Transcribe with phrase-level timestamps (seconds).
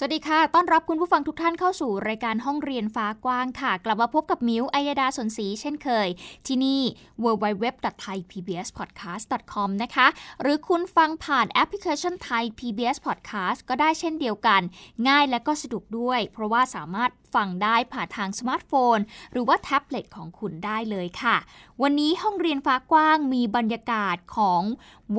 [0.00, 6.08] สวัสดีค่ะ ต้อนรับคุณผู้ฟังทุกท่านเข้าสู่รายการห้องเรียนฟ้ากว้างค่ะ กลับมาพบกับมิวอัยดาสนศรีเช่นเคย
[6.46, 6.80] ที่นี่
[7.24, 10.06] www.thaipbspodcast.com นะคะ
[10.42, 14.60] หรือคุณฟังผ่านแอปพลิเคชัน Thai PBS Podcast ก็ได้เช่นเดียวกัน
[15.08, 18.98] ง่ายและก็สะดวกด้วย เพราะว่าสามารถฟังได้ผ่านทางสมาร์ทโฟน
[19.32, 21.36] หรือว่าแท็บเล็ตของคุณได้เลยค่ะ
[21.82, 24.62] วันนี้ห้องเรียนฟ้ากว้างมีบรรยากาศของ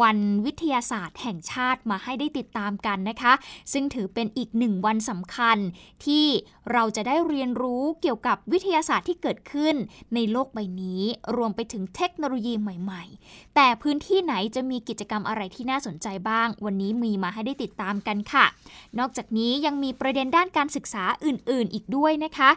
[0.01, 3.33] วันวิทยาศาสตร์แห่งชาติมาให้ได้ติดตามกันนะคะ
[3.73, 5.57] ซึ่งถือเป็นอีกหนึ่งวันสำคัญ
[6.05, 6.25] ที่
[6.71, 9.75] เราจะได้เรียนรู้เกี่ยวกับวิทยาศาสตร์ที่เกิดขึ้น
[10.15, 11.01] ในโลกใบนี้
[11.35, 18.45] รวมไปถึงเทคโนโลยีใหม่ ๆ แต่พื้นที่ไหนจะมีกิจกรรมอะไรที่น่าสนใจบ้าง วันนี้มีมาให้ได้ติดตามกันค่ะ
[18.99, 22.49] นอกจากนี้ยังมีประเด็นด้านการศึกษาอื่น ๆ อีกด้วยนะคะ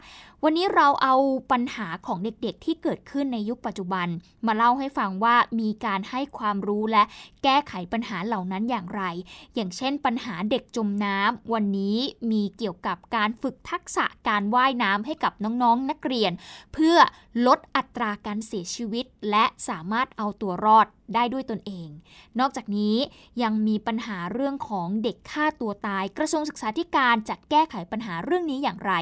[0.44, 1.14] วันนี้เราเอา
[1.52, 4.06] ปัญหาของเด็กๆ ที่เกิดขึ้นในยุคปัจจุบัน
[4.46, 7.02] มาเล่าให้ฟังว่ามีการให้ความรู้และ
[7.42, 9.02] แก้ไขปัญหาเหล่านั้นอย่างไร
[9.54, 11.98] อย่างเช่นปัญหาเด็กจมน้ำวันนี้
[12.30, 16.32] มีเกี่ยวกับการฝึกทักษะการว่ายน้ำให้กับน้องๆนักเรียน
[16.74, 16.96] เพื่อ
[17.46, 21.88] ลดอัตราการเสียชีวิต และสามารถเอาตัวรอดได้ด้วยตนเอง
[22.40, 22.96] นอกจากนี้
[23.42, 28.92] ยังมีปัญหาเรื่องของเด็กฆ่าตัวตาย กระทรวงศึกษาธิการจะแก้ไขปัญหาเรื่องนี้อย่างไร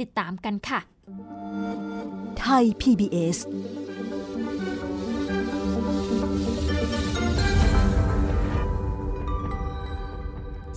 [0.00, 0.80] ติดตามกันค่ะ
[2.40, 3.38] ไทย PBS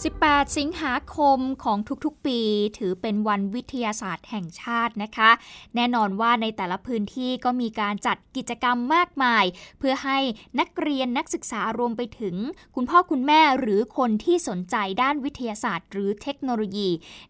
[0.06, 2.40] 18 สิงหาคมของทุกๆ ปี
[2.78, 5.30] ถือเป็นวันวิทยาศาสตร์แห่งชาตินะคะ
[5.76, 9.46] แน่นอนว่าในแต่ละพื้นที่ก็มีการจัดกิจกรรมมากมาย
[9.80, 10.20] เพื่อให้
[10.60, 12.36] นักเรียนนักศึกษารวมไปถึง
[12.76, 16.90] คุณพ่อคุณแม่หรือคนที่สนใจด้านวิทยาศาสตร์ หรือเทคโนโลยี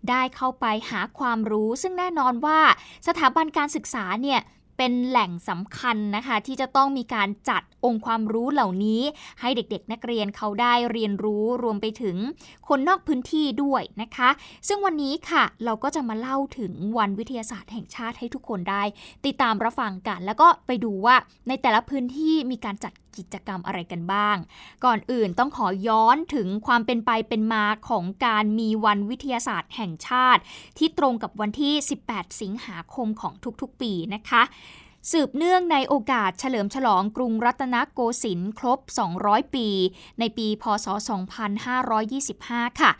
[0.09, 2.59] ได้เข้าไปหาความรู้ ซึ่งแน่นอนว่า
[3.07, 4.39] สถาบันการศึกษาเนี่ย
[4.83, 9.01] เป็นแหล่งสำคัญนะคะ ที่จะต้องมีการจัดองค์ความรู้เหล่านี้
[9.41, 12.17] ให้เด็กๆ นักเรียนเขาได้เรียนรู้รวมไปถึง
[12.67, 14.29] คนนอกพื้นที่ด้วยนะคะ
[14.67, 18.83] ซึ่งวันนี้ค่ะเราก็จะมาเล่าถึงวันวิทยาศาสตร์แห่งชาติให้ทุกคนได้
[19.25, 21.15] ติดตามรับฟังกัน แล้วก็ไปดูว่า
[21.47, 24.37] ในแต่ละพื้นที่มีการจัดกิจกรรมอะไรกันบ้าง
[24.85, 30.41] ก่อนอื่นต้องขอย้อนถึงความเป็นไปเป็นมาของการมีวันวิทยาศาสตร์แห่งชาติ
[30.77, 31.73] ที่ตรงกับวันที่
[32.07, 34.41] 18 สิงหาคมของทุกๆ ปีนะคะ
[35.09, 38.79] สืบเนื่องในโอกาสเฉลิมฉลองกรุงรัตนโกสินทร์ครบ
[39.17, 39.67] 200 ปี
[40.19, 40.87] ในปี พศ
[42.63, 42.91] 2525 ค่ะ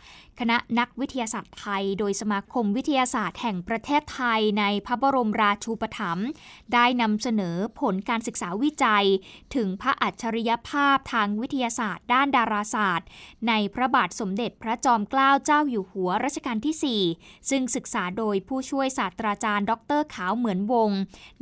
[0.44, 6.28] คณะนักวิทยาศาสตร์ไทย โดยสมาคมวิทยาศาสตร์แห่งประเทศไทยในพระบรมราชูปถัมภ์
[6.74, 9.06] ได้นำเสนอผลการศึกษาวิจัย
[9.54, 13.08] ถึงพระอัจฉริยภาพทางวิทยาศาสตร์ ด้านดาราศาสตร์
[13.48, 20.90] ในพระบาทสมเด็จพระจอมเกล้าเจ้าอยู่หัวรัชกาลที่ 4 ซึ่งศึกษาโดยผู้ช่วยศาสตราจารย์ ดรขาวเหมือนวง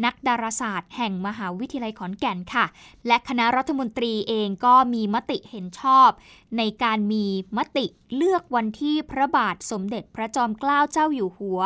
[0.04, 2.66] นักดาราศาสตร์ แห่งมหาวิทยาลัยขอนแก่นค่ะ
[3.06, 6.10] และคณะรัฐมนตรีเองก็มีมติเห็นชอบ
[6.58, 11.60] ในการมีมติเลือกวันที่พระบาทสมเด็จพระจอมเกล้าเจ้าอยู่หัว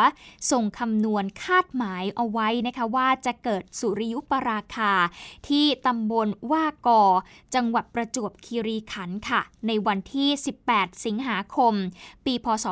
[0.50, 4.92] ส่งคำนวณคาดหมายเอาไว้นะคะว่าจะเกิดสุริยุปราคา
[5.48, 7.02] ที่ตำบลว่ากอ
[7.54, 10.28] จังหวัดประจวบคีรีขันธ์ค่ะ ในวันที่
[10.66, 11.74] 18 สิงหาคม
[12.24, 12.66] ปีพศ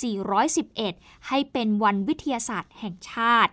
[0.00, 3.52] 2411 ให้เป็นวันวิทยาศาสตร์แห่งชาติ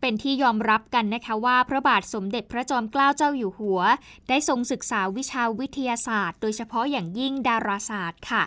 [0.00, 3.80] เป็นที่ยอมรับกันนะคะว่าพระบาทสมเด็จพระจอมเกล้าเจ้าอยู่หัว
[4.28, 8.42] ได้ทรงศึกษาวิชาวิทยาศาสตร์ โดยเฉพาะอย่างยิ่งดาราศาสตร์ค่ะ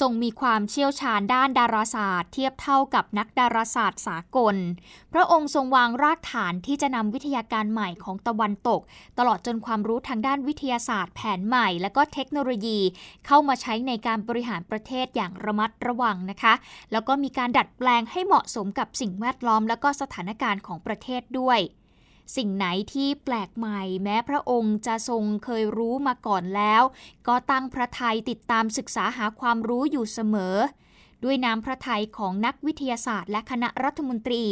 [0.00, 4.56] ทรงมีความเชี่ยวชาญด้านดาราศาสตร์ เทียบเท่ากับนักดาราศาสตร์สากล
[5.12, 8.80] พระองค์ทรงวางรากฐานที่จะนำวิทยาการใหม่ของตะวันตก
[9.18, 12.78] ตลอดจนความรู้ทางด้านวิทยาศาสตร์ แผนใหม่ และก็เทคโนโลยี
[13.26, 16.54] เข้ามาใช้ในการบริหารประเทศอย่างระมัดระวังนะคะ
[16.92, 21.60] แล้วก็มีการดัดแปลงให้เหมาะสมกับสิ่งแวดล้อม และก็สถานการณ์ของประเทศด้วย
[22.36, 26.82] สิ่งไหนที่แปลกใหม่ แม้พระองค์จะทรงเคยรู้มาก่อนแล้ว
[27.28, 30.56] ก็ตั้งพระทัยติดตามศึกษาหาความรู้อยู่เสมอ
[31.24, 34.44] ด้วยน้ำพระทัยของนักวิทยาศาสตร์ และคณะรัฐมนตรี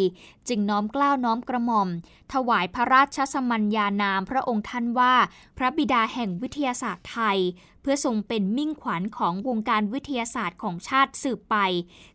[0.49, 1.89] จึงน้อมกล้าวน้อมกระหม่อม
[2.33, 5.15] ถวายพระราชสมัญญานามพระองค์ท่านว่า
[5.59, 7.39] พระบิดาแห่งวิทยาศาสตร์ไทย
[7.83, 11.57] เพื่อทรงเป็นมิ่งขวัญของวงการวิทยาศาสตร์ของชาติสืบไป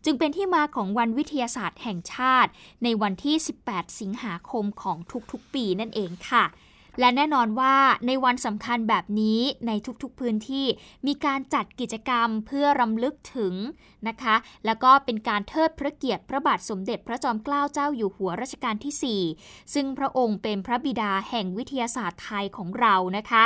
[0.05, 2.49] จึงเป็นที่มาของวันวิทยาศาสตร์แห่งชาติ
[2.83, 3.35] ในวันที่
[3.67, 4.97] 18 สิงหาคมของ
[5.31, 6.45] ทุกๆ ปีนั่นเองค่ะ
[6.99, 7.75] และแน่นอนว่า
[8.07, 9.71] ในวันสำคัญแบบนี้ใน
[10.03, 10.65] ทุกๆพื้นที่
[11.07, 13.53] มีการจัดกิจกรรมเพื่อรำลึกถึง
[14.07, 23.43] นะคะ แล้วก็เป็นการเทิดพระเกียรติพระบาทสมเด็จพระจอมเกล้าเจ้าอยู่หัวรัชกาลที่ 4 ซึ่งพระองค์เป็นพระบิดาแห่งวิทยาศาสตร์ไทยของเรานะคะ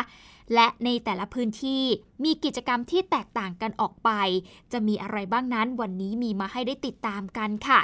[0.55, 1.83] และในแต่ละพื้นที่
[2.23, 4.09] มีกิจกรรมที่แตกต่างกันออกไป
[4.71, 7.79] จะมีอะไรบ้างนั้นวันนี้มีมาให้ได้ติดตามกันค่ะ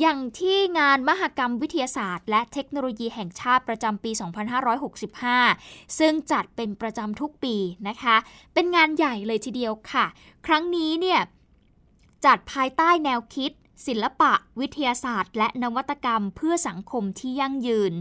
[0.00, 4.10] อย่างที่งานมหกรรมวิทยาศาสตร์ และเทคโนโลยีแห่งชาติประจำปี
[5.44, 7.56] 2565 ซึ่งจัดเป็นประจำทุกปี
[7.88, 8.16] นะคะ
[8.54, 10.06] เป็นงานใหญ่เลยทีเดียวค่ะ
[10.46, 11.20] ครั้งนี้เนี่ย
[12.24, 13.52] จัดภายใต้แนวคิด
[13.86, 17.92] ศิลปะวิทยาศาสตร์ และนวัตกรรมเพื่อสังคมที่ยั่งยืน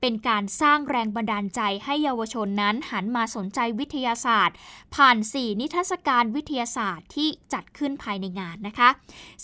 [0.00, 4.56] เป็นการสร้างแรงบันดาลใจให้เยาวชนนั้นหันมาสนใจวิทยาศาสตร์
[4.94, 8.88] ผ่าน 4 นิทรรศการวิทยาศาสตร์ที่จัดขึ้นภายในงานนะคะ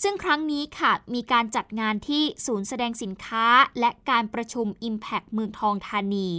[0.01, 3.45] ซึ่งครั้งนี้ค่ะมีการจัดงานที่ศูนย์แสดงสินค้า
[3.79, 6.29] และการประชุม Impact เมืองทองธานี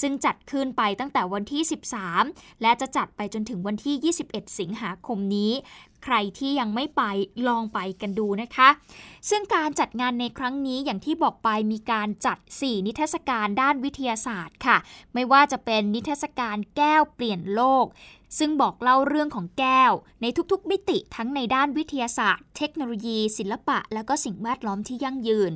[0.00, 1.62] ซึ่งจัดขึ้นไปตั้งแต่วันที่
[2.12, 5.52] 13 และจะจัดไปจนถึงวันที่ 21 สิงหาคมนี้
[6.04, 7.02] ใครที่ยังไม่ไป
[7.48, 8.68] ลองไปกันดูนะคะ
[9.30, 14.76] ซึ่งการจัดงานในครั้งนี้อย่างที่บอกไปมีการจัด 4 นิทรรศการด้านวิทยาศาสตร์ค่ะ
[15.14, 17.86] ไม่ว่าจะเป็นนิทรรศการแก้วเปลี่ยนโลก
[18.38, 19.92] ซึ่งบอกเล่าเรื่องของแก้ว
[20.22, 25.52] ในทุกๆ มิติทั้งในด้านวิทยาศาสตร์ เทคโนโลยี ศิลปะ และก็สิ่งแวดล้อมที่ยั่งยืน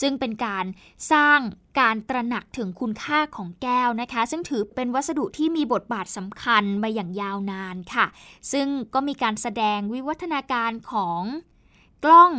[0.00, 0.64] ซึ่งเป็นการ
[1.12, 1.40] สร้าง
[1.80, 8.06] การตระหนักถึงคุณค่าของแก้วนะคะ ซึ่งถือเป็นวัสดุที่มีบทบาทสำคัญมาอย่างยาวนานค่ะ
[8.52, 11.22] ซึ่งก็มีการแสดงวิวัฒนาการของ
[12.04, 12.32] กล้อง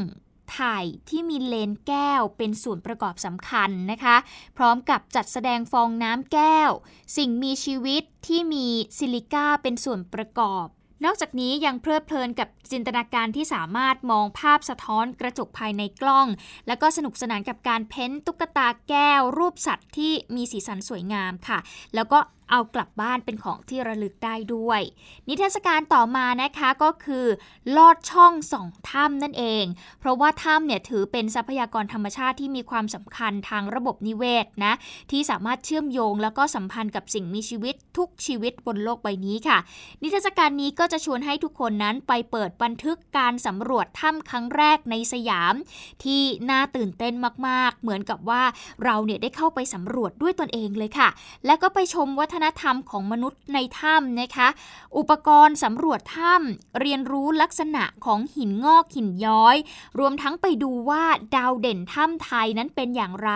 [0.58, 4.16] ถ่ายที่มีเลนแก้วเป็นส่วนประกอบสำคัญนะคะ
[4.58, 6.72] พร้อมกับจัดแสดงฟองน้ำแก้ว
[7.18, 8.68] สิ่งมีชีวิตที่มี
[8.98, 10.68] ซิลิก้าเป็นส่วนประกอบ
[11.06, 16.28] นอกจากนี้ยังเพลิดเพลินกับจินตนาการที่สามารถมองภาพสะท้อนกระจกภายในกล้อง
[16.68, 21.60] แล้วก็สนุกสนานกับการเพ้นตุ๊กตาแก้ว รูปสัตว์ที่มีสีสันสวยงามค่ะ
[21.96, 22.20] แล้วก็
[22.52, 24.82] เอากลับบ้านเป็นของที่ระลึกได้ด้วย
[25.28, 27.26] นิทรรศการต่อมานะคะก็คือ
[27.78, 29.66] ลอดช่องสองถ้ำนั่นเอง
[30.00, 34.74] เพราะว่าถ้ำเนี่ยถือเป็นทรัพยากรธรรมชาติที่มีความสำคัญทางระบบนิเวศนะ
[35.12, 39.58] ที่สามารถเชื่อมโยงแล้วก็สัมพันธ์กับสิ่งมีชีวิตทุกชีวิตบนโลกใบนี้ค่ะ
[40.02, 45.54] นิทรรศการนี้ก็จะชวนให้ทุกคนนั้นไปเปิดบันทึกการสำรวจถ้ำครั้งแรกในสยาม
[46.04, 47.14] ที่น่าตื่นเต้น
[47.48, 48.44] มาก ๆ เหมือนกับว่า
[48.84, 51.10] เราเนี่ยได้เข้าไปสำรวจด้วยตนเองเลยค่ะ
[51.46, 54.48] และก็ไปชมวัฒนธรรมของมนุษย์ในถ้ำนะคะ
[54.98, 59.56] อุปกรณ์สำรวจถ้ำเรียนรู้ลักษณะของหินงอกหินย้อย
[60.00, 61.04] รวมทั้งไปดูว่า
[61.36, 63.32] ดาวเด่นถ้ำไทยนั้นเป็นอย่างไร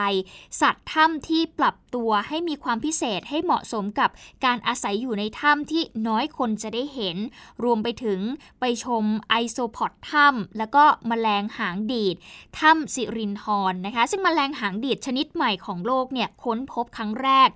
[0.61, 4.09] สัตว์ถ้ำที่ปรับตัวให้มีความพิเศษให้เหมาะสมกับ
[4.45, 7.17] การอาศัยอยู่ในถ้ำที่น้อยคนจะได้เห็น
[7.63, 8.19] รวมไปถึง
[8.59, 12.15] ไปชมไอโซพอดถ้ำแล้วก็มแมลงหางดีด
[12.59, 17.49] ถ้ำสิรินทรนะคะ ซึ่งมแมลงหางดีดชนิดใหม่ของโลกเนี่ยค้นพบครั้งแรก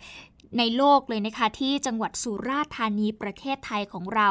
[0.57, 4.29] ในโลกเลยนะคะที่จังหวัดสุราษฎร์ธานีประเทศไทยของเรา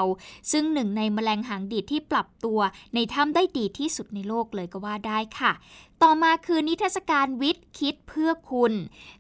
[0.52, 2.58] ซึ่งหนึ่งในแมลงหางดีดที่ปรับตัว
[2.94, 5.52] ในถ้ำได้ดีที่สุดในโลกเลยก็ว่าได้ค่ะ
[6.06, 8.72] ต่อมาคือนิทรรศการวิทย์คิดเพื่อคุณ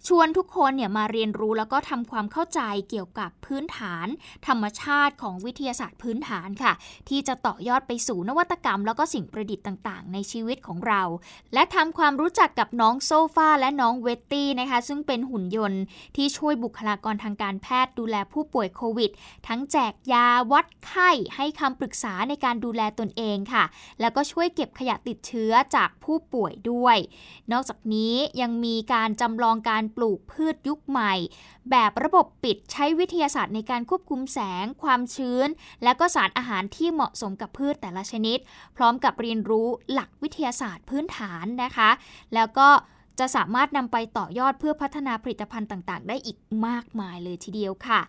[0.06, 2.60] ชวนทุกคนเนี่ยมาเรียนรู้แล้วก็ทำความเข้าใจ
[2.90, 4.06] เกี่ยวกับพื้นฐาน
[4.46, 6.72] ธรรมชาติของวิทยาศาสตร์พื้นฐานค่ะ
[7.08, 11.02] ที่จะต่อยอดไปสู่นวัตกรรม แล้วก็สิ่งประดิษฐ์ต่าง ๆ ในชีวิตของเรา
[11.54, 15.82] และทำความรู้จักกับน้องโซฟาและน้องเวตตี้นะคะ ซึ่งเป็นหุ่นยนต์
[16.16, 19.10] ที่ช่วยบุคลากรทางการแพทย์ดูแลผู้ป่วยโควิด
[19.48, 23.64] ทั้งแจกยาวัดไข้ให้คำปรึกษาในการดูแลตนเองค่ะ
[24.00, 26.73] แล้วก็ช่วยเก็บขยะติดเชื้อจากผู้ป่วยด้วย
[27.52, 31.14] นอกจากนี้ยังมีการจำลองการปลูกพืชยุคใหม่
[31.70, 35.48] แบบระบบปิดใช้วิทยาศาสตร์ในการควบคุมแสง ความชื้น
[35.84, 38.38] และก็สารอาหารที่เหมาะสมกับพืชแต่ละชนิด
[38.76, 41.90] พร้อมกับเรียนรู้หลักวิทยาศาสตร์พื้นฐานนะคะ
[42.34, 42.68] แล้วก็
[43.18, 48.00] จะสามารถนำไปต่อยอดเพื่อพัฒนาผลิตภัณฑ์ต่างๆ ได้อีกมากมายเลยทีเดียวค่ะ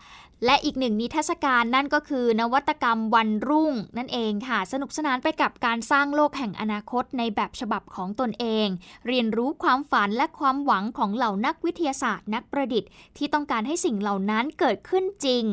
[0.46, 8.68] และอีกหนึ่งนิทรรศการนั่นก็คือนวัตกรรมวันรุ่งนั่นเองค่ะ สนุกสนานไปกับการสร้างโลกแห่งอนาคตในแบบฉบับของตนเอง
[9.08, 15.44] เรียนรู้ความฝันและความหวังของเหล่านักวิทยาศาสตร์นักประดิษฐ์ ที่ต้องการให้สิ่งเหล่านั้นเกิดขึ้นจริง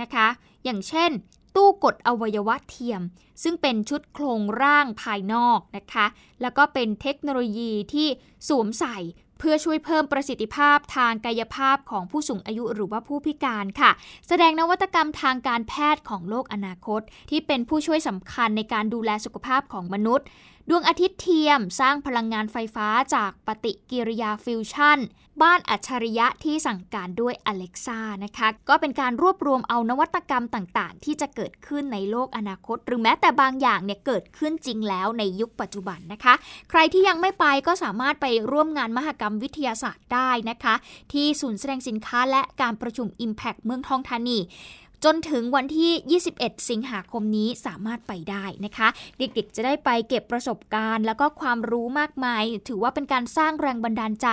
[0.00, 0.28] นะคะ
[0.64, 1.10] อย่างเช่น
[1.56, 3.02] ตู้กดอวัยวะเทียม
[3.42, 6.06] ซึ่งเป็นชุดโครงร่างภายนอกนะคะ
[6.42, 8.08] แล้วก็เป็นเทคโนโลยีที่
[8.48, 8.98] สวมใส่
[9.38, 13.90] เพื่อช่วยเพิ่มประสิทธิภาพทางกายภาพของผู้สูงอายุหรือว่าผู้พิการค่ะ
[14.28, 20.26] แสดงนวัตกรรมทางการแพทย์ของโลกอนาคต ที่เป็นผู้ช่วยสำคัญในการดูแลสุขภาพของมนุษย์
[20.70, 24.98] ดวงอาทิตย์เทียมสร้างพลังงานไฟฟ้าจากปฏิกิริยาฟิวชั่น
[25.42, 36.34] บ้านอัจฉริยะที่สั่งการด้วย Alexa นะคะ ก็เป็นการรวบรวมเอานวัตกรรมต่างๆ ที่จะเกิดขึ้นในโลกอนาคต หรือแม้แต่บางอย่างเนี่ยเกิดขึ้นจริงแล้วในยุคปัจจุบันนะคะ
[36.70, 40.74] ใครที่ยังไม่ไปก็สามารถไปร่วมงานมหกรรมวิทยาศาสตร์ได้นะคะ
[41.12, 44.38] ที่ศูนย์แสดงสินค้าและการประชุม Impact เมืองทองธานี
[45.04, 48.88] จนถึงวันที่ 21 สิงหาคมนี้สามารถไปได้นะคะ
[49.18, 54.28] เด็กๆ จะได้ไปเก็บประสบการณ์ แล้วก็ความรู้มากมาย ถือว่าเป็นการสร้างแรงบันดาลใจ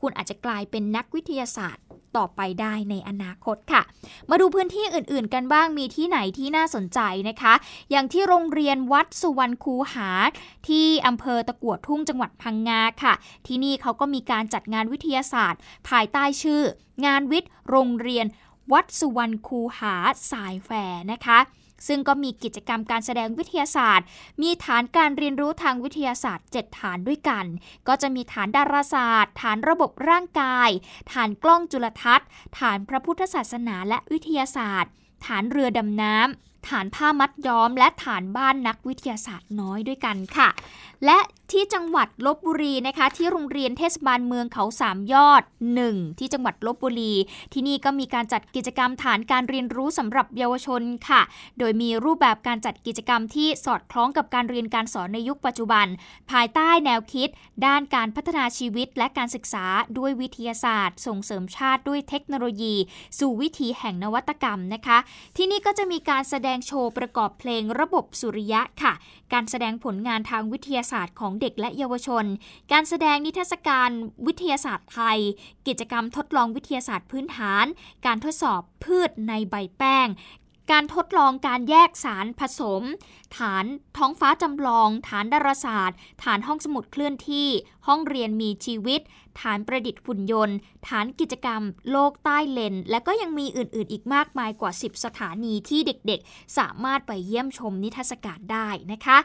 [0.00, 1.84] คุณอาจจะกลายเป็นนักวิทยาศาสตร์
[2.16, 3.82] ต่อไปได้ในอนาคตค่ะ
[4.30, 7.54] มาดูพื้นที่อื่นๆ กันบ้างมีที่ไหนที่น่าสนใจนะคะ
[7.90, 10.10] อย่างที่โรงเรียนวัดสุวรรณคูหา
[10.68, 13.14] ที่อำเภอตะกัวทุ่งจังหวัดพังงาค่ะ
[13.46, 16.62] ที่นี่เขาก็มีการจัดงานวิทยาศาสตร์ ภายใต้ชื่อ
[17.06, 18.26] งานวิทย์ โรงเรียน
[18.72, 19.94] วัดสุวรรณคูหา
[20.30, 20.70] สายแฝ
[21.12, 21.38] นะคะ
[21.88, 24.06] ซึ่งก็มีกิจกรรมการแสดงวิทยาศาสตร์
[24.42, 27.44] มีฐานการเรียนรู้ทางวิทยาศาสตร์ 7 ฐานด้วยกัน
[27.88, 30.70] ก็จะมีฐานดาราศาสตร์ ฐานระบบร่างกาย
[31.12, 34.90] ฐานกล้องจุลทรรศน์ ฐานพระพุทธศาสนาและวิทยาศาสตร์
[35.26, 40.48] ฐานเรือดำน้ำ ฐานผ้ามัดย้อม และฐานบ้านนักวิทยาศาสตร์น้อยด้วยกันค่ะ
[41.06, 41.18] และ
[41.52, 45.42] ที่จังหวัดลบบุรีนะคะ ที่โรงเรียนเทศบาลเมืองเขาสามยอด
[45.80, 47.14] 1 ที่จังหวัดลบบุรี
[47.52, 51.22] ที่นี่ก็มีการจัดกิจกรรมฐานการเรียนรู้สำหรับเยาวชนค่ะ
[51.58, 55.86] โดยมีรูปแบบการจัดกิจกรรมที่สอดคล้องกับการเรียนการสอนในยุคปัจจุบัน
[56.30, 57.28] ภายใต้แนวคิด
[57.66, 59.66] ด้านการพัฒนาชีวิตและการศึกษา
[59.98, 62.74] ด้วยวิทยาศาสตร์ ส่งเสริมชาติด้วยเทคโนโลยี
[63.18, 64.98] สู่วิถีแห่งนวัตกรรมนะคะ
[65.36, 68.92] ที่นี่ก็จะมีการแสดงโชว์ประกอบเพลงระบบสุริยะค่ะ
[69.32, 72.24] การแสดงผลงานทางวิทยาศาสตร์ของเด็กและเยาวชน
[72.72, 73.90] การแสดงนิทรรศการ
[74.26, 75.18] วิทยาศาสตร์ไทย
[75.66, 77.64] กิจกรรมทดลองวิทยาศาสตร์พื้นฐาน
[78.06, 80.08] การทดสอบพืชในใบแป้ง
[80.70, 82.82] การทดลองการแยกสารผสม
[83.36, 83.64] ฐาน
[83.96, 87.48] ท้องฟ้าจำลอง ฐานดาราศาสตร์ ฐานห้องสมุดเคลื่อนที่
[87.86, 89.00] ห้องเรียนมีชีวิต
[89.40, 90.56] ฐานประดิษฐ์หุ่นยนต์
[90.88, 99.18] ฐานกิจกรรม โลกใต้เลน และก็ยังมีอื่น ๆ อีกมากมายกว่า 10 สถานีที่เด็กๆ สามารถไปเยี่ยมชมนิทรรศการได้นะคะ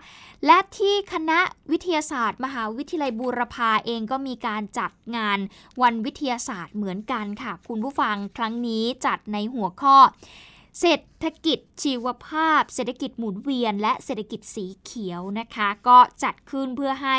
[0.45, 1.39] และที่คณะ
[1.71, 5.39] วิทยาศาสตร์ มหาวิทยาลัยบูรพาเองก็มีการจัดงาน
[5.81, 9.97] วันวิทยาศาสตร์เหมือนกันค่ะ คุณผู้ฟังครั้งนี้จัดในหัวข้อ
[10.79, 17.17] เศรษฐกิจชีวภาพ เศรษฐกิจหมุนเวียน และเศรษฐกิจสีเขียวนะคะ ก็จัดขึ้นเพื่อให้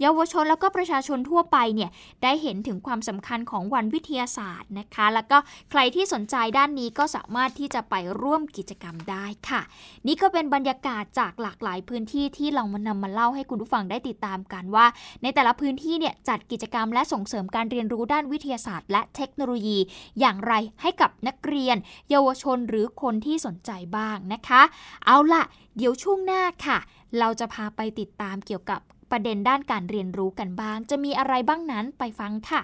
[0.00, 1.90] เยาวชนแล้วก็ประชาชนทั่วไปเนี่ย
[2.22, 5.38] ได้เห็นถึงความสำคัญของวันวิทยาศาสตร์นะคะ แล้วก็
[5.70, 9.60] ใครที่สนใจด้านนี้ก็สามารถที่จะไปร่วมกิจกรรมได้ค่ะ
[10.06, 14.86] นี่ก็เป็นบรรยากาศจากหลากหลายพื้นที่ที่เรามานำมาเล่าให้คุณผู้ฟังได้ติดตามกันว่า
[15.22, 19.78] ในแต่ละพื้นที่เนี่ยจัดกิจกรรมและส่งเสริมการเรียนรู้ด้านวิทยาศาสตร์ และเทคโนโลยี
[20.20, 20.52] อย่างไร
[20.82, 21.76] ให้กับนักเรียน
[22.10, 24.62] เยาวชนหรือคนที่สนใจบ้างนะคะ
[25.06, 25.42] เอาล่ะ
[25.76, 26.78] เดี๋ยวช่วงหน้าค่ะ
[27.18, 28.80] เราจะพาไปติดตามเกี่ยวกับ
[29.10, 32.62] ประเด็นด้านการเรียนรู้กันบ้าง จะมีอะไรบ้างนั้นไปฟังค่ะ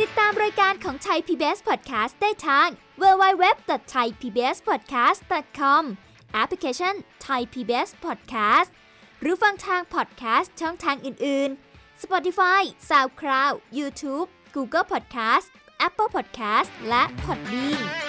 [0.00, 2.68] ติดตามรายการของไทย PBS Podcast ได้ทาง
[3.02, 5.82] www.thaipbspodcast.com
[6.34, 6.94] แอปพลิเคชัน
[7.26, 8.68] Thai PBS Podcast
[9.20, 15.46] หรือฟังทาง podcast ช่องทางอื่น ๆ Spotify SoundCloud YouTube Google Podcast
[15.86, 18.03] Apple Podcast และ Podbean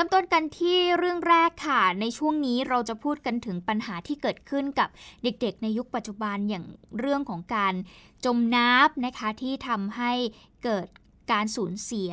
[0.00, 4.88] ริ่มต้นกันที่เรื่องแรกค่ะ ในช่วงนี้เราจะพูดกันถึงปัญหาที่เกิดขึ้นกับ
[5.22, 6.64] เด็กๆ ในยุคปัจจุบันอย่าง
[6.98, 7.74] เรื่องของการ
[8.24, 10.12] จมน้ำนะคะที่ทำให้
[10.64, 10.86] เกิด
[11.32, 12.12] การสูญเสีย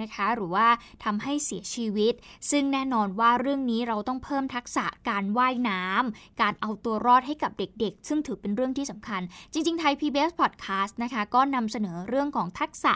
[0.00, 0.68] นะคะ หรือว่า
[1.04, 2.14] ทำให้เสียชีวิต
[2.50, 12.92] ซึ่งแน่นอนว่าเรื่องนี้เราต้องเพิ่มทักษะการว่ายน้ำการเอาตัวรอดให้กับเด็กๆ ซึ่งถือเป็นเรื่องที่สำคัญ จริงๆ ไทย PBS Podcast นะคะ ก็นำเสนอเรื่องของทักษะ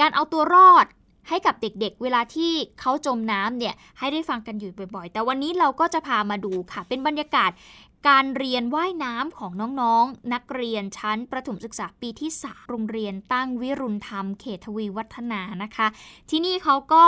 [0.00, 0.86] การเอาตัวรอด
[1.28, 7.50] ให้กับเด็กๆ เวลาที่เขาจมน้ำเนี่ยให้ได้ฟังกันอยู่บ่อยๆ แต่วันนี้เราก็จะพามาดูค่ะ เป็นบรรยากาศ
[8.08, 15.86] การเรียนว่ายน้ำของน้องๆนักเรียนชั้นประถมศึกษาปีที่สาโรงเรียนตั้งวิรุณธรรมเขตทวีวัฒนานะคะ
[16.30, 17.04] ที่นี่เขาก็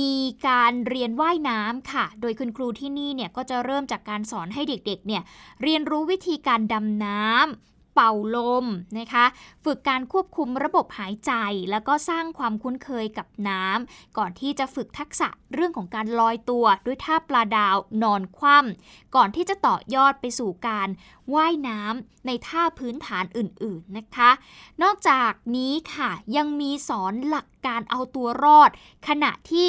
[0.00, 0.14] มี
[0.48, 5.22] การเรียนว่ายน้ำค่ะ โดยคุณครูที่นี่เนี่ยก็จะเริ่มจากการสอนให้เด็กๆ เนี่ย
[5.62, 8.66] เรียนรู้วิธีการดำน้ำ เป่าลม
[8.98, 9.24] นะคะ
[9.64, 11.32] ฝึกการควบคุมระบบหายใจ
[11.70, 20.88] แล้วก็สร้างความคุ้นเคยกับน้ำก่อนที่จะฝึกทักษะเรื่องของการลอยตัวด้วยท่าปลาดาวนอนคว่ำก่อนที่จะต่อยอดไปสู่การ
[21.34, 24.30] ว่ายน้ำในท่าพื้นฐานอื่นๆนะคะ
[24.82, 28.70] นอกจากนี้ค่ะยังมีสอนหลักการเอาตัวรอด
[29.08, 29.68] ขณะที่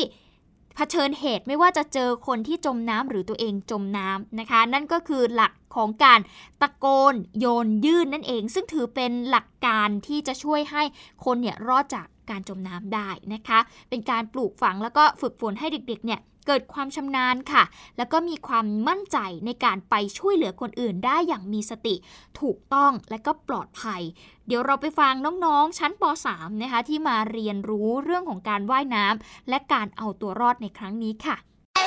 [0.75, 6.19] เผชิญเหตุไม่ว่าจะเจอคนที่จมน้ำหรือตัวเองจมน้ำนะคะ นั่นก็คือหลักของการ
[6.61, 10.83] ตะโกนโยนยื่นนั่นเอง ซึ่งถือเป็นหลักการที่จะช่วยให้
[11.25, 13.59] คนเนี่ยรอดจากการจมน้ำได้นะคะ
[13.89, 16.19] เป็นการปลูกฝังแล้วก็ฝึกฝนให้เด็กๆ เนี่ย
[16.51, 17.63] เกิดความชำนาญค่ะ
[17.97, 21.95] แล้วก็มีความมั่นใจในการไปช่วยเหลือคนอื่นได้อย่างมีสติ
[22.39, 24.01] ถูกต้องและก็ปลอดภัย
[24.47, 25.13] เดี๋ยวเราไปฟัง
[25.45, 26.03] น้องๆ ชั้นป
[26.33, 31.35] .3 นะคะที่มาเรียนรู้เรื่องของการว่ายน้ำและการเอาตัวรอดในครั้งนี้ค่ะ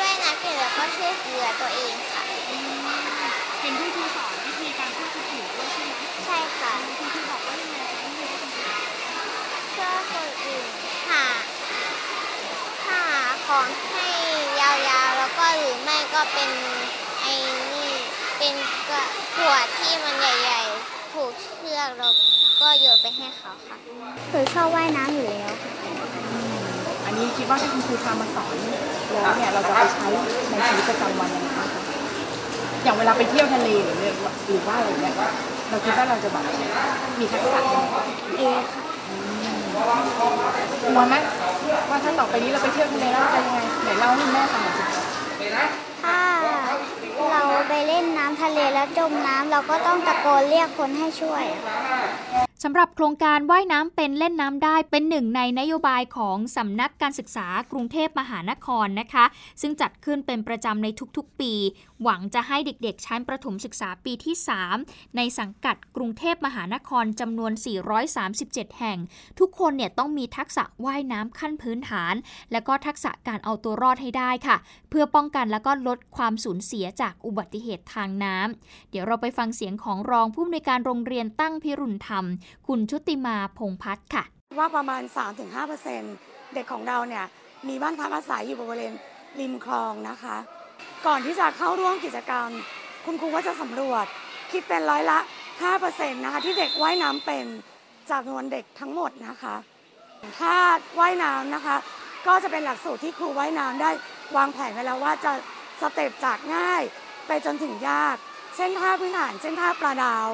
[0.05, 2.23] ว่ายน้ำเสร็จแล้วก็ช่วยเหลือตัวเองค่ะ
[3.61, 8.85] เห็นคุณครูสอนวิธีการช่วยคนอื่นด้วยใช่ไหมใช่ค่ะคุณครูบอกว่ายังไงคะวิธีช่วยคนอื่น
[9.77, 10.67] ช่วยคนอื่น
[11.09, 11.25] หา
[12.89, 13.05] หา
[13.47, 14.09] ของให้
[14.61, 16.51] ยาวๆ แล้วก็หรือไม่ก็ เป็น
[17.21, 17.33] ไอ้
[17.73, 17.91] นี่
[18.39, 18.55] เป็น
[18.89, 19.05] กระ
[19.37, 22.13] ขวดที่มันใหญ่ ๆ ผูกเชือกแล้ว
[22.61, 23.77] ก็โยนไปให้เขาค่ะ
[24.31, 25.51] หนูชอบว่ายน้ำอยู่แล้ว
[27.05, 28.55] อันนี้คิดว่าถ้าคุณครูพามาสอน
[29.13, 30.07] แล้วเนี่ยเราจะไปใช้
[30.51, 31.83] ในชีวิตประจำวันยังไงบ้างคะ
[32.83, 33.97] อย่างเวลาไปเที่ยวทะเลหรือ
[34.47, 35.15] หรือว่าอะไรเงี้ย
[35.69, 36.45] เราคิดว่าเราจะแบบ
[37.19, 37.97] มีทักษะยังไง
[38.39, 38.83] เอค่ะ
[40.83, 41.15] กลัวไหม
[41.89, 44.85] ว่าถ้าต่อไปนี้เราไปเที่ยวทะเลแล้วจะยังไงไหนเล่าให้แม่ฟังหน่อยสิ
[46.03, 46.21] ถ้า
[47.31, 51.45] เราไปเล่นน้ำทะเลแล้วจมน้ำเราก็ต้องตะโกนเรียกคนให้ช่วย
[52.63, 59.25] สำหรับโครงการว่ายน้ำเป็นเล่นน้ำได้เป็นหนึ่งในนโยบายของสำนักการศึกษากรุงเทพมหานครนะคะ
[59.61, 61.53] ซึ่งจัดขึ้นเป็นประจำในทุกๆปี
[62.03, 64.35] หวังจะให้เด็กๆชั้นประถมศึกษาปีที่
[64.77, 67.53] 3 ในสังกัดกรุงเทพมหานครจำนวน
[68.17, 68.99] 437 แห่ง
[69.39, 72.15] ทุกคนเนี่ยต้องมีทักษะว่ายน้ำขั้นพื้นฐาน
[72.53, 74.57] และก็ทักษะการเอาตัวรอดให้ได้ค่ะ
[74.91, 82.25] เพื่อป้องกันแล้วก็ลดความสูญเสียจากอุบัติเหตุทางน้ำเดี๋ยวเราไปฟังเสียงของรองผู้อำนวยการโรงเรียนตั้งพิรุณธรรม
[82.67, 84.25] คุณชุติมาพงพัฒน์ค่ะ
[84.59, 85.03] ว่าประมาณ
[85.79, 87.25] 3-5%เด็กของเราเนี่ย
[87.69, 88.95] มีบ้านพักอาศัยอยู่บริเวณ
[89.41, 90.37] ริมคลองนะคะ
[91.07, 92.49] ก่อนที่จะเข้าร่วมกิจกรรม
[93.05, 94.07] คุณครูก็จะสำรวจ
[94.53, 95.19] คิดเป็นร้อยละ
[95.71, 97.47] 5%นะคะที่เด็กว่ายน้ำเป็น
[98.11, 99.55] จำนวนเด็กทั้งหมดนะคะ
[100.39, 100.55] ถ้า
[100.99, 101.77] ว่ายน้ำนะคะ
[102.27, 103.91] ก็จะเป็นหลักสูตรที่ครูว่ายน้ำได้
[104.37, 105.33] วางแผนไว้แล้วว่าจะ
[105.81, 106.83] สเต็ปจากง่าย
[107.27, 108.17] ไปจนถึงยาก
[108.57, 110.27] เช่นท่าพื้นฐาน เช่นท่าปลาดาว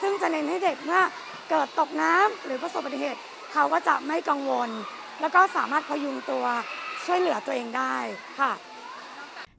[0.00, 1.02] ซึ่งจะเน้นให้เด็กเมื่อ
[1.50, 3.20] เกิดตกน้ำหรือประสบอุบัติเหตุ
[3.52, 4.70] เขาก็จะไม่กังวล
[5.20, 6.44] แล้วก็สามารถพยุงตัว
[7.04, 7.94] ช่วยเหลือตัวเองได้
[8.40, 8.52] ค่ะ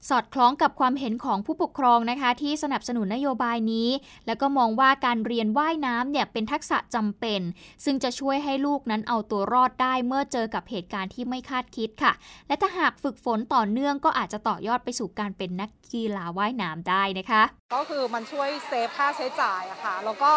[0.08, 3.88] สอดคล้องกับความเห็นของผู้ปกครองนะคะ ที่สนับสนุนนโยบายนี้
[4.26, 7.40] แล้วก็มองว่าการเรียนว่ายน้ำเนี่ยเป็นทักษะจำเป็น
[7.84, 12.12] ซึ่งจะช่วยให้ลูกนั้นเอาตัวรอดได้เมื่อเจอกับเหตุการณ์ที่ไม่คาดคิดค่ะ
[12.48, 17.42] และถ้าหากฝึกฝนต่อเนื่องก็อาจจะต่อยอดไปสู่การเป็นนักกีฬาว่ายน้ำได้นะคะ
[17.74, 20.32] ก็คือมันช่วยเซฟค่าใช้จ่ายอะค่ะแล้วก็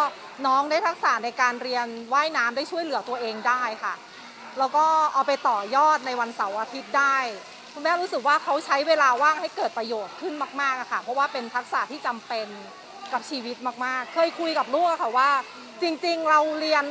[0.45, 3.93] น้องได้ทักษะในการเรียนว่ายน้ำได้ช่วยเหลือตัวเองได้ค่ะ
[4.59, 7.17] แล้วก็เอาไปต่อยอดในวันเสาร์อาทิตย์ได้
[7.73, 12.47] คุณแม่รู้สึกว่าเขาใช้เวลาว่างให้เกิดประโยชน์ขึ้นมากๆอะค่ะ เพราะว่าเป็นทักษะที่จำเป็น
[13.13, 13.55] กับชีวิต
[13.85, 15.29] มากๆ เคยคุยกับลูกค่ะว่า
[15.81, 16.83] จริงๆเราเรียน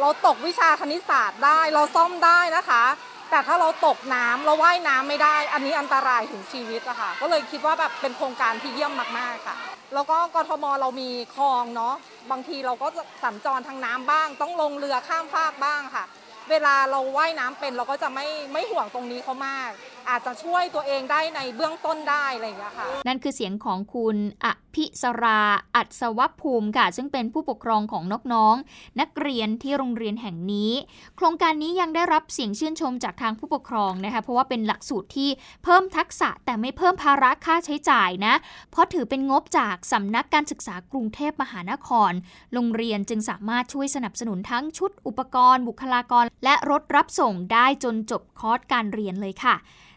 [0.00, 2.84] เราตกวิชาคณิตศาสตร์ได้เราซ่อมได้นะคะ
[3.30, 9.56] แต่ถ้าเราตกน้ำเราว่ายน้ำไม่ได้ อันนี้อันตรายถึงชีวิตอะค่ะ ก็เลยคิดว่าแบบเป็นโครงการที่เยี่ยมมากๆค่ะ
[9.94, 11.94] แล้วก็กทมเรามีคลองเนาะ
[12.30, 12.88] บางทีเราก็
[13.24, 16.04] สัญจรทางน้ำบ้าง ต้องลงเรือข้ามฟากบ้างค่ะ
[16.50, 19.70] เวลาเราว่ายน้ำเป็นเราก็จะไม่ไม่ห่วงตรงนี้เขามาก
[20.10, 25.42] อาจจะช่วยตัวเองได้ในเบื้องต้นได้อะไรอย่างเงี้ยค่ะ นั่นคือเสียงของคุณอภิสรา
[25.76, 30.72] อัศวภูมิค่ะ ซึ่งเป็นผู้ปกครองของน้องๆนักเรียนที่โรงเรียนแห่งนี้
[31.16, 35.30] โครงการนี้ยังได้รับเสียงชื่นชมจากทางผู้ปกครองนะคะ เพราะว่าเป็นหลักสูตรที่
[35.64, 38.34] เพิ่มทักษะแต่ไม่เพิ่มภาระค่าใช้จ่ายนะ
[38.70, 42.12] เพราะถือเป็นงบจากสำนักการศึกษากรุงเทพมหานคร
[42.54, 49.56] โรงเรียนจึงสามารถช่วยสนับสนุนทั้งชุดอุปกรณ์ บุคลากร และรถรับส่งได้จนจบคอร์สการเรียนเลยค่ะ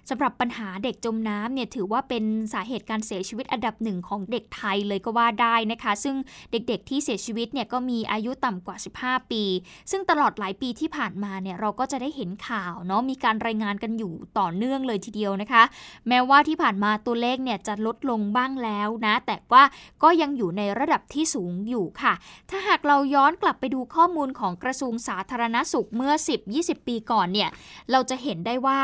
[0.10, 6.16] สำหรับปัญหาเด็กจมน้ำเนี่ยถือว่าเป็นสาเหตุการเสียชีวิตอันดับหนึ่งของเด็กไทยเลยก็ว่าได้นะคะ ซึ่ง
[6.52, 9.44] เด็กๆที่เสียชีวิตเนี่ยก็มีอายุต่ำกว่า 15 ปี
[9.92, 15.64] ซึ่งตลอดหลายปีที่ผ่านมาเนี่ยเราก็จะได้เห็นข่าวเนาะมีการรายงานกันอยู่ต่อเนื่องเลยทีเดียวนะคะ
[16.08, 19.64] แม้ว่าที่ผ่านมาตัวเลขเนี่ยจะลดลงบ้างแล้วนะ แต่ว่า
[20.04, 22.14] ก็ยังอยู่ในระดับที่สูงอยู่ค่ะ
[22.50, 26.14] ถ้าหากเราย้อนกลับไปดูข้อมูลของกระทรวงสาธารณสุขเมื่อ
[26.50, 27.50] 10-20 ปีก่อนเนี่ย
[27.92, 28.80] เราจะเห็นได้ว่า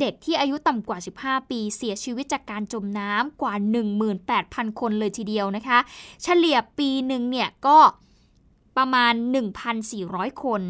[0.00, 3.54] เด็กที่อายุต่ำกว่า 15 ปีเสียชีวิตจากการจมน้ำกว่า
[4.16, 5.78] 18,000 คนเลยทีเดียวนะคะ
[6.22, 7.78] เฉลี่ยปีหนึ่งเนี่ยก็
[8.76, 9.12] ประมาณ
[9.78, 10.62] 1,400 คน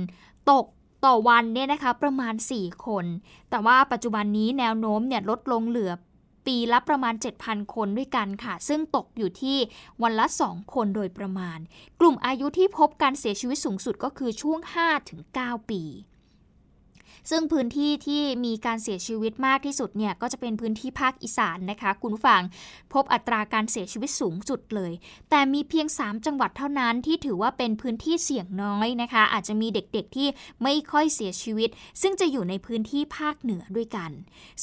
[0.50, 0.66] ตก
[1.04, 3.04] ต่อวันเนี่ยนะคะประมาณ 4 คน
[3.50, 5.92] แต่ว่าปัจจุบันนี้แนวโน้มเนี่ยลดลงเหลือ
[6.46, 9.58] ปีละประมาณ 7,000 คนด้วยกันค่ะ ซึ่งตกอยู่ที่
[10.02, 11.58] วันละ 2 คนโดยประมาณ
[12.00, 14.58] กลุ่มอายุที่พบการเสียชีวิตสูงสุดก็คือช่วง
[15.14, 15.82] 5-9 ปี
[17.30, 22.42] ซึ่งพื้นที่ที่มีการเสียชีวิตมากที่สุดเนี่ยก็จะเป็นพื้นที่ภาคอีสานนะคะ คุณฟัง
[22.92, 24.92] พบอัตราการเสียชีวิตสูงสุดเลย
[25.30, 30.28] แต่มีเพียง 3 จังหวัดเท่านั้นที่ถือว่าเป็นพื้นที่เสี่ยงน้อยนะคะ อาจจะมีเด็กๆที่
[30.62, 31.68] ไม่ค่อยเสียชีวิต
[32.02, 34.10] ซึ่งจะอยู่ในพื้นที่ภาคเหนือด้วยกัน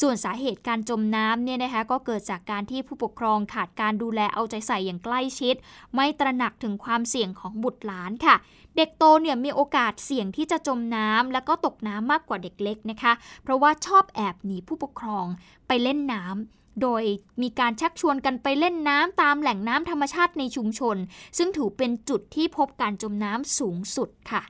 [0.02, 5.56] ส่วนสาเหตุการจมน้ำเนี่ยนะคะก็เกิดจากการที่ผู้ปกครองขาดการดูแลเอาใจใส่อย่างใกล้ชิด
[5.96, 8.36] ไม่ตระหนักถึงความเสี่ยงของบุตรหลานค่ะ
[8.78, 15.26] เด็กโตเนี่ยมีโอกาสเสี่ยงที่จะจมน้ำแล้วก็ตกน้ำมากกว่าเด็กเล็กนะคะ เพราะว่าชอบแอบหนีผู้ปกครอง
[15.68, 17.04] ไปเล่นน้ำโดย
[17.42, 20.98] มีการชักชวนกันไปเล่นน้ำตามแหล่งน้ำธรรมชาติในชุมชน
[21.38, 24.42] ซึ่งถือเป็นจุดที่พบการจมน้ำสูงสุดค่ะ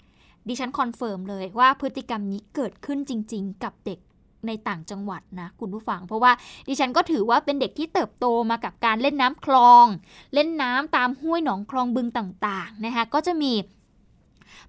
[0.48, 4.00] ดิฉัน confirm เลยว่าพฤติกรรมนี้เกิดขึ้นจริง ๆ กับเด็ก
[4.48, 6.32] ในต่างจังหวัดนะคุณผู้ฟัง เพราะว่า
[6.68, 9.86] ดิฉันก็ถือว่าเป็นเด็กที่เติบโตมากับการเล่นน้ำคลอง
[10.34, 13.52] เล่นน้ำตามห้วยหนองคลองบึงต่างๆนะคะก็จะมี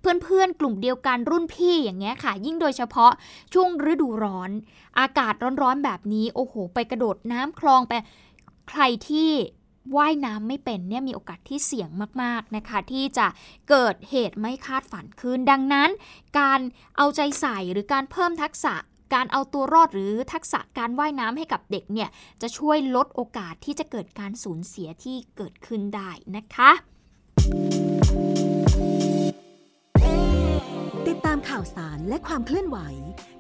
[0.00, 3.12] เพื่อนๆ กลุ่มเดียวกันรุ่นพี่อย่างเงี้ยค่ะ ยิ่งโดยเฉพาะ
[3.54, 4.50] ช่วงฤดูร้อน
[4.98, 7.92] อากาศร้อนๆแบบนี้ โอ้โห ไปกระโดดน้ำคลองไป
[8.68, 9.30] ใครที่
[9.96, 11.90] ว่ายน้ำไม่เป็นเนี่ยมีโอกาสที่เสี่ยง
[12.22, 13.26] มากๆนะคะ ที่จะ
[13.68, 15.90] เกิดเหตุไม่คาดฝันขึ้น ดังนั้น
[16.38, 16.60] การ
[16.96, 18.74] เอาใจใส่หรือการเพิ่มทักษะ
[19.14, 22.08] การเอาตัวรอดหรือทักษะการว่ายน้ำให้กับเด็กเนี่ย
[22.42, 26.70] จะช่วยลดโอกาสที่จะเกิดการสูญเสียที่เกิดขึ้นได้นะคะ
[31.16, 32.78] ดตามข่าวสารและความเคลื่อนไหว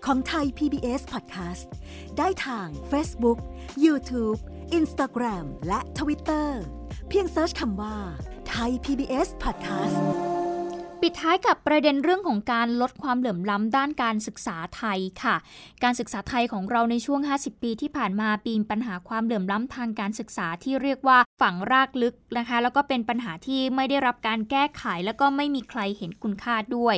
[0.06, 1.66] ของไทย PBS Podcast
[2.18, 3.38] ได้ทาง Facebook,
[3.84, 4.38] YouTube,
[4.78, 6.48] Instagram และ Twitter
[7.08, 7.96] เพียงเซิร์ชคำว่า
[8.48, 9.98] ไทย PBS Podcast
[11.02, 15.36] ปิดท้ายกับประเด็นเรื่องของการลดความเหลื่อมล้ำด้านการศึกษาไทยค่ะ
[15.82, 26.96] การศึกษาไทยของเราในช่วง 50 ปีที่ผ่านมาปีนปัญหาความเหลื่อมล้ำทางการศึกษาที่เรียกว่า ฝังรากลึกนะคะ แล้วก็เป็นปัญหาที่ไม่ได้รับการแก้ไข แล้วก็ไม่มีใครเห็นคุณค่าด้วย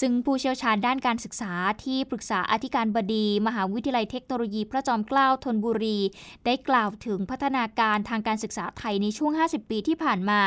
[0.00, 1.52] ซึ่งผู้เชี่ยวชาญด้านการศึกษา
[1.84, 5.98] ที่ปรึกษาอธิการบดี มหาวิทยาลัยเทคโนโลยีพระจอมเกล้าธนบุรี
[6.44, 10.40] ได้กล่าวถึงพัฒนาการทางการศึกษาไทยในช่วง 50 ปีที่ผ่านมา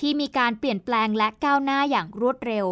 [0.00, 2.66] ที่มีการเปลี่ยนแปลงและก้าวหน้าอย่างรวดเร็ว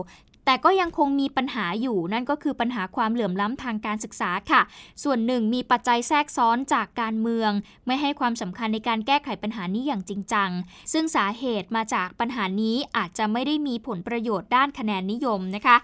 [0.44, 4.62] แต่ก็ยังคงมีปัญหาอยู่นั่นก็คือปัญหาความเหลื่อมล้ำทางการศึกษาค่ะ
[5.02, 7.50] ส่วนหนึ่งมีปัจจัยแทรกซ้อนจากการเมือง
[7.86, 10.50] ไม่ให้ความสำคัญในการแก้ไขปัญหานี้อย่างจริงจัง
[10.92, 15.76] ซึ่งสาเหตุมาจากปัญหานี้อาจจะไม่ได้มีผลประโยชน์ด้านคะแนนนิยมนะคะ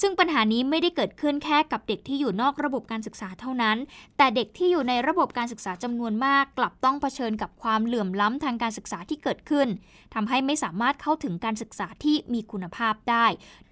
[0.00, 3.76] ซึ่งปัญหานี้ไม่ได้เกิดขึ้นแค่กับเด็กที่อยู่นอกระบบการศึกษาเท่านั้น
[4.16, 9.68] แต่เด็กที่อยู่ในระบบการศึกษาจำนวนมาก กลับต้องเผชิญกับความเหลื่อมล้ำทางการศึกษาที่เกิดขึ้น
[10.14, 13.26] ทำให้ไม่สามารถเข้าถึงการศึกษาที่มีคุณภาพได้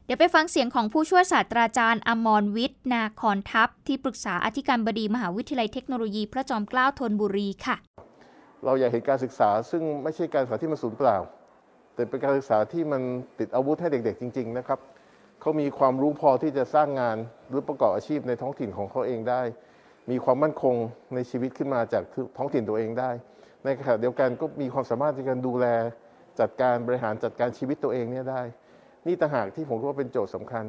[0.07, 7.77] เดี๋ยวไปฟังเสียงของผู้ช่วยศาสตราจารย์อมรวิทย์นาคอนทัพ ที่ปรึกษาอธิการบดีมหาวิทยาลัยเทคโนโลยี พระจอมเกล้าธนบุรีค่ะ
[8.65, 11.17] เราอยากเห็นการศึกษาซึ่งไม่ใช่การศึกษาที่มันสูญเปล่า
[11.95, 13.03] แต่เป็นการศึกษาที่มัน
[13.39, 14.79] ติดอาวุธให้เด็กๆ จริง ๆ นะครับ
[15.41, 17.17] เขามีความรู้พอที่จะสร้างงาน
[17.49, 19.43] หรือประกอบอาชีพในท้องถิ่นของเขาเองได้
[20.11, 20.75] มีความมั่นคง
[21.15, 22.03] ในชีวิตขึ้นมาจาก
[22.37, 23.11] ท้องถิ่นตัวเองได้
[23.65, 25.67] ในขณะเดียวกันก็มีความสามารถในการดูแล
[26.41, 28.43] จัดการบริหารจัดการชีวิตตัวเองเนี่ยได้
[29.07, 30.65] นี่ต่างหากที่ผมว่าเป็นโจทย์สำคัญ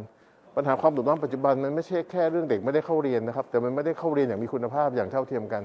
[0.55, 5.63] ปัญหาความเหลื่อมล้ำปัจจุบันมันไม่ใช่แค่เรื่องเด็กไม่ได้เข้าเรียนนะครับ แต่มันไม่ได้เข้าเรียนอย่างมีคุณภาพอย่างเท่าเทียมกัน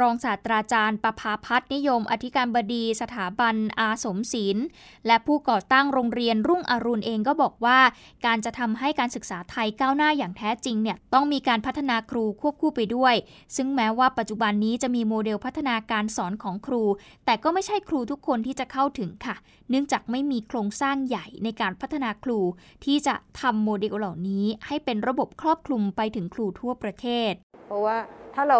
[0.00, 4.66] รองศาสตราจารย์ประภาพัฒนิยม อธิการบดีสถาบันอาสมศิลป์
[5.06, 7.78] และผู้ก่อตั้งโรงเรียนรุ่งอรุณเองก็บอกว่า
[8.26, 13.14] การจะทำให้การศึกษาไทยก้าวหน้าอย่างแท้จริงเนี่ยต้องมีการพัฒนาครูควบคู่ไปด้วย
[13.56, 16.82] ซึ่งแม้ว่าปัจจุบันนี้จะมีโมเดลพัฒนาการสอนของครู
[17.24, 19.36] แต่ก็ไม่ใช่ครูทุกคนที่จะเข้าถึงค่ะ
[19.70, 22.40] เนื่องจากไม่มีโครงสร้างใหญ่ในการพัฒนาครู
[22.84, 27.32] ที่จะทำโมเดลเหล่านี้ ให้เป็นระบบครอบคลุมไปถึงครูทั่วประเทศ
[27.66, 27.96] เพราะว่า
[28.34, 28.58] ถ้าเรา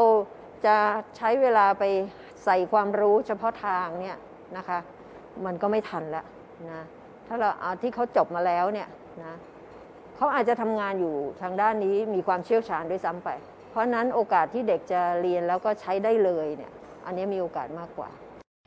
[0.66, 0.76] จะ
[1.16, 1.84] ใช้เวลาไป
[2.44, 4.16] ใส่ความรู้เฉพาะทางเนี่ย
[4.56, 4.78] นะคะ
[5.44, 6.24] มันก็ไม่ทันแล้ว
[6.70, 6.82] นะ
[7.26, 8.88] ถ้าเราเอาที่เขาจบมาแล้วเนี่ย
[9.24, 9.34] นะ
[10.16, 13.28] เขาอาจจะทำงานอยู่ทางด้านนี้มีความเชี่ยวชาญด้วยซ้ำไป
[13.70, 16.72] เพราะนั้นโอกาสที่เด็กจะเรียนแล้วก็ใช้ได้เลยเนี่ย
[17.06, 18.10] อันนี้มีโอกาสมากกว่า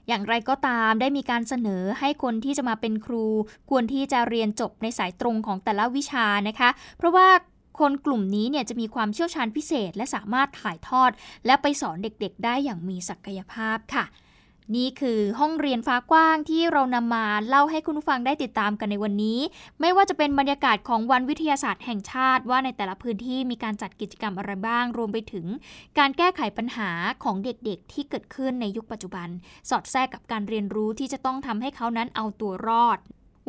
[0.07, 3.25] อย่างไรก็ตามได้มีการเสนอให้คนที่จะมาเป็นครู
[3.69, 7.27] ควรที่จะเรียนจบในสายตรงของแต่ละวิชานะคะ เพราะว่า
[7.79, 11.11] คนกลุ่มนี้เนี่ยจะมีความเชี่ยวชาญพิเศษ และสามารถถ่ายทอด
[11.45, 14.05] และไปสอนเด็กๆ ได้อย่างมีศักยภาพค่ะ
[14.75, 19.39] นี่คือห้องเรียนฟ้ากว้างที่เรานำมาเล่าให้คุณผู้ฟังได้ติดตามกันในวันนี้
[19.81, 25.45] ไม่ว่าจะเป็นบรรยากาศของวันวิทยาศาสตร์แห่งชาติ ว่าในแต่ละพื้นที่มีการจัดกิจกรรมอะไรบ้าง รวมไปถึง
[25.99, 26.89] การแก้ไขปัญหา
[27.23, 29.29] ของเด็กๆ ที่เกิดขึ้นในยุคปัจจุบัน
[29.69, 32.99] สอดแทรกกับการเรียนรู้ที่จะต้องทำให้เขานั้นเอาตัวรอด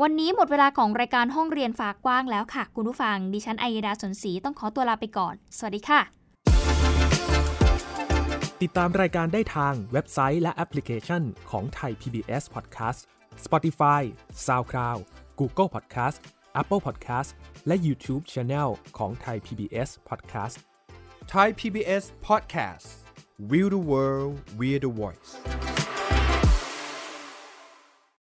[0.02, 6.00] วันนี้หมดเวลาของรายการห้องเรียนฝากกว้างแล้วค่ะ คุณผู้ฟัง ดิฉันไอยดาสนศรีต้องขอตัวลาไปก่อน สวัสดีค่ะ
[8.62, 13.00] ติดตามรายการได้ทางเว็บไซต์และแอปพลิเคชันของไทย PBS Podcast
[13.44, 14.02] Spotify
[14.46, 15.00] SoundCloud
[15.40, 16.16] Google Podcast
[16.60, 17.30] Apple Podcast
[17.66, 20.56] และ YouTube Channel ของไทย PBS Podcast
[21.32, 22.86] Thai PBS Podcast
[23.50, 25.30] We the World We the Voice